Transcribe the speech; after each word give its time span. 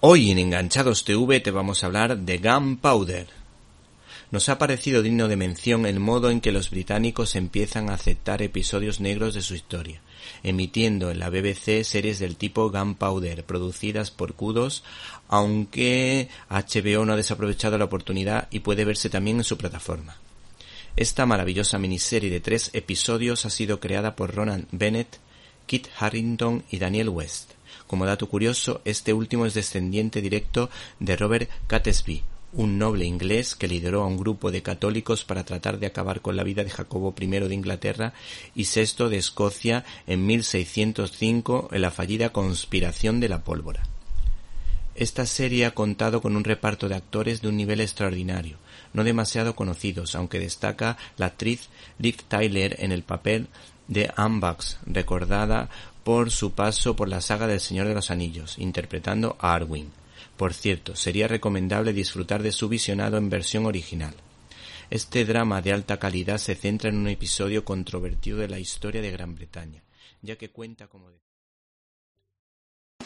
Hoy 0.00 0.30
en 0.30 0.38
Enganchados 0.38 1.04
TV 1.04 1.40
te 1.40 1.50
vamos 1.50 1.82
a 1.82 1.86
hablar 1.86 2.18
de 2.18 2.36
Gunpowder. 2.36 3.28
Nos 4.30 4.50
ha 4.50 4.58
parecido 4.58 5.00
digno 5.00 5.26
de 5.26 5.36
mención 5.36 5.86
el 5.86 6.00
modo 6.00 6.28
en 6.28 6.42
que 6.42 6.52
los 6.52 6.68
británicos 6.68 7.34
empiezan 7.34 7.88
a 7.88 7.94
aceptar 7.94 8.42
episodios 8.42 9.00
negros 9.00 9.32
de 9.32 9.40
su 9.40 9.54
historia, 9.54 10.02
emitiendo 10.42 11.10
en 11.10 11.18
la 11.18 11.30
BBC 11.30 11.82
series 11.82 12.18
del 12.18 12.36
tipo 12.36 12.70
Gunpowder 12.70 13.44
producidas 13.44 14.10
por 14.10 14.34
Kudos, 14.34 14.84
aunque 15.28 16.28
HBO 16.50 17.06
no 17.06 17.14
ha 17.14 17.16
desaprovechado 17.16 17.78
la 17.78 17.86
oportunidad 17.86 18.48
y 18.50 18.60
puede 18.60 18.84
verse 18.84 19.08
también 19.08 19.38
en 19.38 19.44
su 19.44 19.56
plataforma. 19.56 20.18
Esta 20.94 21.24
maravillosa 21.24 21.78
miniserie 21.78 22.28
de 22.28 22.40
tres 22.40 22.68
episodios 22.74 23.46
ha 23.46 23.50
sido 23.50 23.80
creada 23.80 24.14
por 24.14 24.34
Ronan 24.34 24.68
Bennett, 24.72 25.20
Kit 25.66 25.88
Harrington 25.98 26.64
y 26.70 26.78
Daniel 26.78 27.08
West. 27.08 27.52
Como 27.86 28.06
dato 28.06 28.28
curioso, 28.28 28.80
este 28.84 29.12
último 29.12 29.46
es 29.46 29.54
descendiente 29.54 30.20
directo 30.20 30.70
de 30.98 31.16
Robert 31.16 31.50
Catesby, 31.66 32.22
un 32.52 32.78
noble 32.78 33.04
inglés 33.04 33.54
que 33.54 33.68
lideró 33.68 34.02
a 34.02 34.06
un 34.06 34.16
grupo 34.16 34.50
de 34.50 34.62
católicos 34.62 35.24
para 35.24 35.44
tratar 35.44 35.78
de 35.78 35.86
acabar 35.86 36.20
con 36.20 36.36
la 36.36 36.44
vida 36.44 36.64
de 36.64 36.70
Jacobo 36.70 37.14
I 37.20 37.26
de 37.26 37.54
Inglaterra 37.54 38.14
y 38.54 38.64
VI 38.64 39.08
de 39.08 39.18
Escocia 39.18 39.84
en 40.06 40.26
1605 40.26 41.68
en 41.72 41.82
la 41.82 41.90
fallida 41.90 42.30
conspiración 42.30 43.20
de 43.20 43.28
la 43.28 43.44
pólvora. 43.44 43.82
Esta 44.96 45.26
serie 45.26 45.66
ha 45.66 45.74
contado 45.74 46.22
con 46.22 46.36
un 46.36 46.44
reparto 46.44 46.88
de 46.88 46.94
actores 46.94 47.42
de 47.42 47.48
un 47.48 47.56
nivel 47.58 47.82
extraordinario, 47.82 48.56
no 48.94 49.04
demasiado 49.04 49.54
conocidos, 49.54 50.14
aunque 50.14 50.38
destaca 50.38 50.96
la 51.18 51.26
actriz 51.26 51.68
Liv 51.98 52.16
Tyler 52.26 52.76
en 52.78 52.92
el 52.92 53.02
papel 53.02 53.48
de 53.88 54.10
Anne 54.16 54.40
recordada 54.86 55.68
por 56.02 56.30
su 56.30 56.52
paso 56.52 56.96
por 56.96 57.10
la 57.10 57.20
saga 57.20 57.46
del 57.46 57.60
Señor 57.60 57.88
de 57.88 57.94
los 57.94 58.10
Anillos, 58.10 58.58
interpretando 58.58 59.36
a 59.38 59.52
Arwen. 59.52 59.90
Por 60.38 60.54
cierto, 60.54 60.96
sería 60.96 61.28
recomendable 61.28 61.92
disfrutar 61.92 62.42
de 62.42 62.52
su 62.52 62.70
visionado 62.70 63.18
en 63.18 63.28
versión 63.28 63.66
original. 63.66 64.14
Este 64.88 65.26
drama 65.26 65.60
de 65.60 65.74
alta 65.74 65.98
calidad 65.98 66.38
se 66.38 66.54
centra 66.54 66.88
en 66.88 66.96
un 66.96 67.08
episodio 67.08 67.66
controvertido 67.66 68.38
de 68.38 68.48
la 68.48 68.58
historia 68.58 69.02
de 69.02 69.10
Gran 69.10 69.34
Bretaña, 69.34 69.82
ya 70.22 70.36
que 70.36 70.48
cuenta 70.48 70.86
como... 70.86 71.10